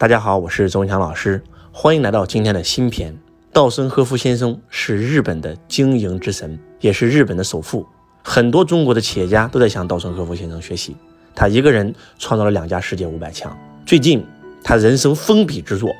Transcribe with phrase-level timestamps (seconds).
[0.00, 1.42] 大家好，我是周文强老师，
[1.72, 3.18] 欢迎来到今天的新篇。
[3.52, 7.84] 稻盛和夫先生是日本的经营之神，也是日本的首富。
[8.22, 10.94] 很多中国的企业家都在向稻盛和夫先生学习。
[11.34, 13.58] 他一个人创造了两家世界五百强。
[13.84, 14.24] 最近
[14.62, 15.90] 他人生封笔之作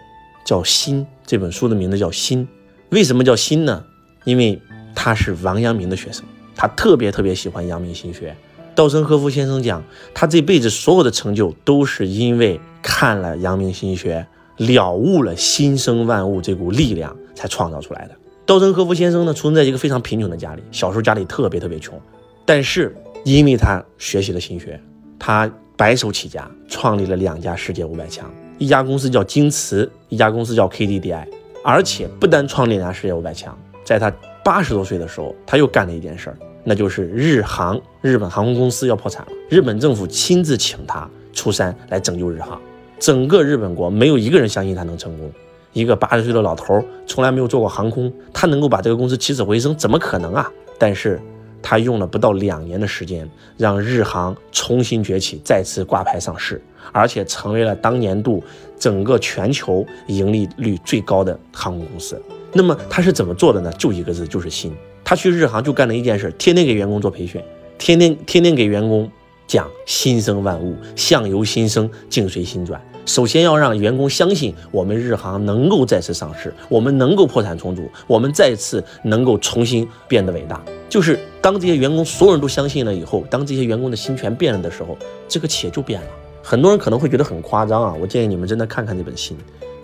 [0.44, 2.46] 叫《心》，这本书的名字叫《心》。
[2.90, 3.84] 为什么叫心呢？
[4.22, 4.62] 因为
[4.94, 6.24] 他是王阳明的学生，
[6.54, 8.32] 他特别特别喜欢阳明心学。
[8.78, 9.82] 稻盛和夫先生讲，
[10.14, 14.24] 他这辈子所有的成就都是因为看了阳明心学，
[14.56, 18.14] 了悟了心生万物这股力量才创造出来的。
[18.46, 22.00] 稻盛和夫先生呢，出生在一个非常贫穷的家里，小时候家里特别特别穷，
[22.46, 24.80] 但是因为他学习了心学，
[25.18, 31.26] 他白手起家，创立了两家世界五百强，一家公司叫京瓷，一家公司叫 KDDI，
[31.64, 34.08] 而且不单创立两家世界五百强，在他
[34.44, 36.38] 八十多岁的时候，他又干了一件事儿。
[36.68, 39.32] 那就是日航，日本航空公司要破产了。
[39.48, 42.60] 日本政府亲自请他出山来拯救日航。
[42.98, 45.32] 整个日本国没有一个人相信他能成功。
[45.72, 50.52] 一个八十岁的老头，从来没有做过航空，他能够把这个公司起死回生，怎么可能啊？
[50.78, 51.18] 但是，
[51.62, 56.60] 他用了不到两年的时间，让日航重新崛起，再次挂牌上市，
[56.92, 58.44] 而且成为了当年度
[58.78, 62.20] 整个全球盈利率最高的航空公司。
[62.52, 63.72] 那么他是怎么做的呢？
[63.78, 64.74] 就一个字，就是心。
[65.08, 67.42] 他去日航就干了一件事，天天给员工做培训，
[67.78, 69.10] 天天天天给员工
[69.46, 72.78] 讲心生万物，相由心生，境随心转。
[73.06, 80.62] 首先要让员工相信我们日航能够再次上市，我们能够破产重组，我们再次能够重新变得伟大。
[80.90, 84.94] 就是当这些员工所有人都相信了以后，当这些员工的心全变了的时候，
[85.26, 86.06] 这个企业就变了。
[86.42, 89.34] 很多人可能会觉得很夸张啊，我建议你们真的看看这本心。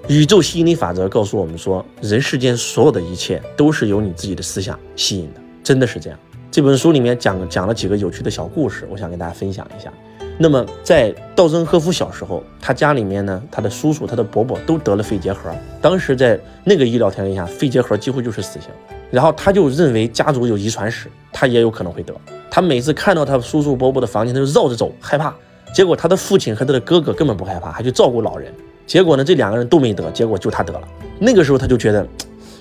[0.07, 6.19] 宇宙吸引力法则告诉我们说，人世间所有的一切都是由你自己的思想吸引的，真的是这样。
[6.51, 9.91] 这本书里面讲讲了几个有趣的小故事，我想跟大家分享一下。
[10.37, 18.69] 那么，在稻盛和夫小时候，他家里面呢，他的叔叔、他的伯伯都得了肺结核，当时在那个医疗条件下，肺结核几乎就是死刑。
[19.11, 22.15] 然后他就认为家族有遗传史，他也有可能会得。
[22.51, 25.35] 他每次看到他叔叔伯伯的房间，他就绕着走，害怕。
[25.73, 28.53] 结果他的父亲和他的哥哥根本不害怕，还去照顾老人。
[28.87, 30.89] 结果呢，这两个人都没得，结果就他得了。
[31.19, 32.07] 那个时候他就觉得，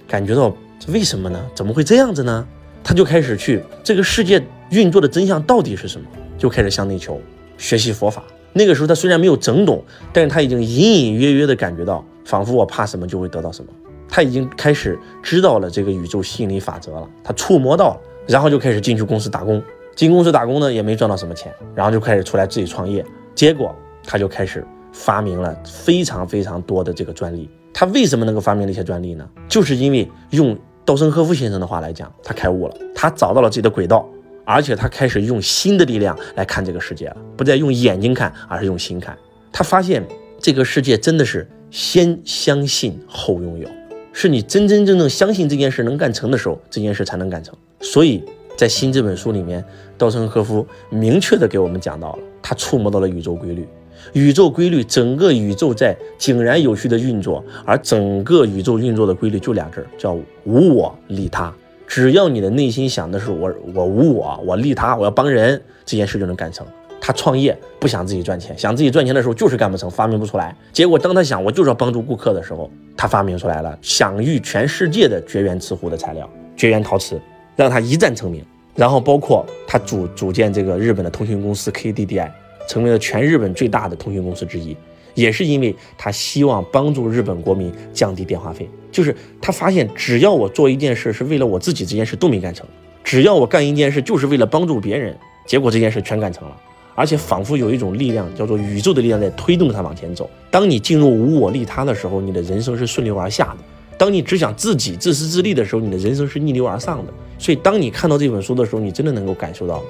[0.07, 0.55] 感觉到
[0.87, 1.39] 为什么呢？
[1.53, 2.47] 怎么会这样子呢？
[2.83, 6.07] 他就开始去这个世界运作的真相到底是什么？
[6.37, 7.19] 就开始向内求，
[7.57, 8.23] 学习佛法。
[8.51, 13.71] 那个时候他虽然没有整懂，但是他已经隐隐约约的感觉到，仿佛我怕什么就会得到什么。
[14.07, 19.61] 他已经开始知道了这个宇宙吸引力法则了，他触摸到了，然后就开始进去公司打工。
[19.95, 23.03] 进公司打工呢，也没赚到什么钱，然后就开始出来自己创业。
[23.33, 23.75] 结果
[24.05, 24.65] 他就开始。
[24.93, 29.27] 发明了非常非常多的这个专利，他为什么能够发明这些专利呢？
[29.49, 34.07] 就是因为用稻盛和夫先生的话来讲，他开悟了，他找到了自己的轨道，
[34.45, 39.17] 而且他开始用新的力量来看这个世界了，不再用眼睛看，而是用心看。
[39.51, 40.05] 他发现
[40.39, 43.67] 这个世界真的是先相信后拥有，
[44.11, 47.55] 是你真真正正相信这件事能干成的时候，这件事才能干成。
[47.81, 48.23] 所以
[48.55, 49.63] 在《新》这本书里面，
[49.97, 53.67] 稻盛和夫明确的给我们讲到了，他触摸到了宇宙规律。
[54.11, 61.53] 宇宙规律，整个宇宙在井然有序的运作，而整个宇宙运作的规律就俩字，叫无我利他。
[61.87, 66.65] 只要你的内心想的是我，我无我，我利他，我要帮人，这件事就能干成。
[66.99, 70.55] 他创业不想自己赚钱，想自己赚钱的时候就是干不成，发明不出来。
[70.71, 77.19] 结果当他想我就是要帮助顾客的时候，他发明出来了享誉全世界的绝缘瓷壶的材料，绝缘陶瓷，
[77.55, 78.43] 让他一战成名。
[78.75, 82.31] 然后包括他组组建这个日本的通讯公司 KDDI。
[82.67, 84.75] 成为了全日本最大的通讯公司之一，
[85.13, 88.69] 也是因为他希望帮助日本国民降低电话费。
[88.91, 92.65] 就是他发现，只要我做一件事是为了我自己，这件事都没干成；
[93.03, 96.55] 只要我干一件事就是为了帮助别人，结果这件事全干成了。
[96.95, 100.29] 而且仿佛有一种力量，叫做宇宙的力量在推动他往前走。
[100.51, 107.11] 当你进入无我利他的时候，你的人生是顺流而下的；当你只想自己自私自利的时候，你的人生是逆流而上的。
[107.39, 109.83] 所以，当你看到这本书的时候，你真的能够感受到。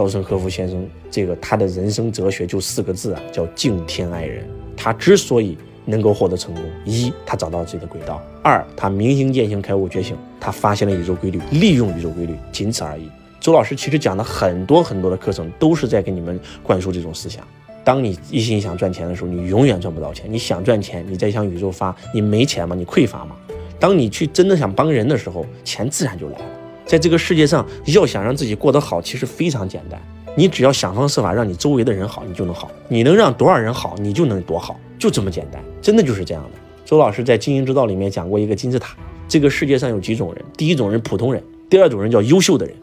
[0.00, 4.48] 稻盛和夫先生，这个他的人生哲学就四个字啊，叫敬天爱人。
[4.74, 13.10] 他之所以能够获得成功，一他找到自己的轨道，二他明心见性开悟觉醒，他发现了宇宙规律，利用宇宙规律，仅此而已。
[13.40, 17.46] 周老师其实讲的很多很多的课程，都是在给你们灌输这种思想。
[17.84, 20.24] 当你一心想赚钱的时候，你永远赚不到钱。
[20.32, 22.74] 你想赚钱，你再向宇宙发，你没钱吗？
[22.74, 23.36] 你匮乏吗？
[23.78, 26.44] 当你去真的想帮人的时候，钱自然就来了。
[26.90, 30.02] 在这个世界上，要想让自己过得好，其实非常简单。
[30.36, 32.68] 你只要想方设法让你周围的人好，你就能好。
[32.88, 35.62] 你能让多少人好，你就能多好，就这么简单。
[35.80, 36.50] 真的就是这样的。
[36.84, 38.96] 周老师在经营之道里面讲过一个金字塔。
[39.28, 40.44] 这个世界上有几种人？
[40.56, 42.74] 第一种人普通人，第二种人叫优秀的人。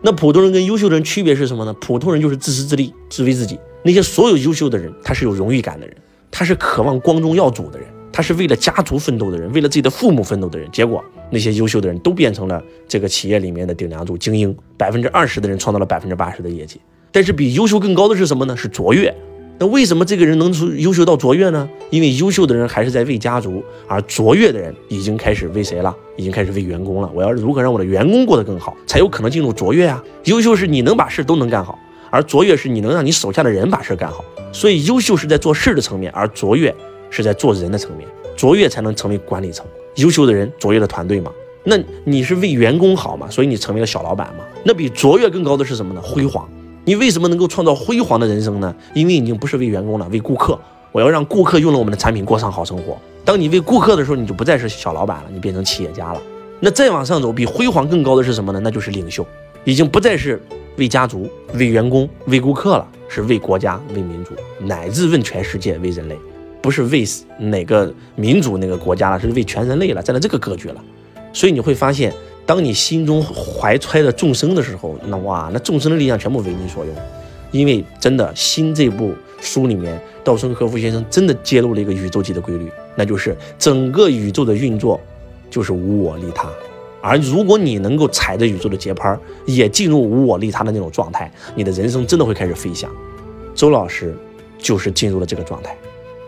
[0.00, 1.74] 那普通人跟优秀的人区别是什么呢？
[1.82, 3.58] 普通人就是自私自利，只为自己。
[3.82, 5.94] 那些所有优秀的人，他是有荣誉感的人。
[6.30, 10.68] 他是渴望光宗耀祖的人，他是为了家族奋斗的人，为了自己的父母奋斗的人。
[10.70, 16.80] 结果那些优秀的人都变成了这个企业里面的顶梁柱、精英，百分之二十的人创造了百分之八十的业绩。
[17.12, 18.56] 但是比优秀更高的是什么呢？
[18.56, 19.14] 是卓越。
[19.58, 21.68] 那为什么这个人能从优秀到卓越呢？
[21.90, 25.94] 因为优秀的人还是在为家族，而卓越的人已经开始为谁了？
[26.16, 27.10] 已经开始为员工了。
[27.14, 30.02] 我要如何让我的员工过得更好，才有可能进入卓越啊？
[30.24, 31.78] 优秀是你能把事都能干好，
[32.10, 34.24] 而卓越是你能让你手下的人把事干好。
[34.50, 36.74] 所以优秀是在做事的层面，而卓越
[37.10, 38.08] 是在做人的层面。
[38.36, 39.66] 卓越才能成为管理层，
[39.96, 41.30] 优秀的人，卓越的团队嘛。
[41.64, 43.28] 那你是为员工好嘛？
[43.28, 44.44] 所以你成为了小老板嘛？
[44.64, 46.00] 那比卓越更高的是什么呢？
[46.00, 46.48] 辉煌。
[46.86, 48.74] 你为什么能够创造辉煌的人生呢？
[48.94, 50.58] 因为已经不是为员工了，为顾客。
[50.90, 52.96] 我要让顾客用了我们的产品过上好生活。
[53.24, 56.22] 当你为顾客的时候，你就不再是小老板了，你变成企业家了。
[56.60, 58.60] 那再往上走，比辉煌更高的是什么呢？
[58.64, 59.26] 那就是领袖，
[59.64, 60.40] 已经不再是
[60.76, 66.18] 为家族、为员工、为顾客了，是为国家、为民族，乃至问全世界、为人类，
[66.60, 67.04] 不是为
[67.38, 70.84] 哪个民族、哪个国家了，是为全人类了，站在这个格局了。
[71.32, 72.12] 所以你会发现。
[72.46, 76.92] 当你心中怀揣着众生的时候，那哇，那众生的力量全部为你所用。
[77.52, 85.00] 因为真的，《心》这部书里面，稻盛和夫先生真的揭露了一个宇宙级的规律，那就是整个宇宙的运作
[85.48, 86.48] 就是无我利他。
[87.00, 89.16] 而如果你能够踩着宇宙的节拍，
[89.46, 92.90] 也进入无我利他的那种状态，你的人生真的会开始飞翔。
[93.54, 94.12] 周老师
[94.58, 95.76] 就是进入了这个状态。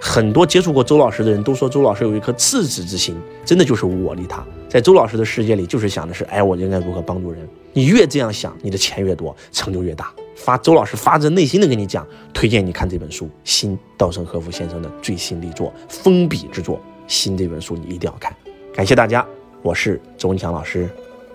[0.04, 4.44] 很多接触过周老师的人都说，周老师有一颗赤子之心，真的就是我利他。
[4.69, 7.49] 在周老师的世界里，就是想的是，哎，我应该如何帮助人？
[7.72, 10.12] 你越这样想，你的钱越多，成就越大。
[10.34, 12.04] 发周老师发自内心的跟你讲，
[12.34, 16.76] 推荐你看这本书《新稻盛和夫先生的最新力作，封笔之作
[17.06, 18.34] 《新》这本书，你一定要看。
[18.75, 19.25] 感谢大家，
[19.62, 20.90] 我是周文强老师，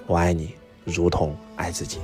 [0.06, 0.50] 我爱你
[0.84, 2.00] 如同爱自己。